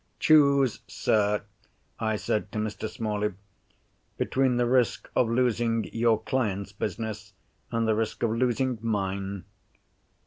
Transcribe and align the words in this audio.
"Choose, 0.19 0.79
sir," 0.87 1.43
I 1.99 2.15
said 2.15 2.51
to 2.53 2.57
Mr. 2.57 2.89
Smalley, 2.89 3.33
"between 4.17 4.57
the 4.57 4.65
risk 4.65 5.07
of 5.15 5.29
losing 5.29 5.83
your 5.93 6.19
client's 6.19 6.71
business 6.71 7.33
and 7.71 7.87
the 7.87 7.93
risk 7.93 8.23
of 8.23 8.31
losing 8.31 8.79
Mine." 8.81 9.43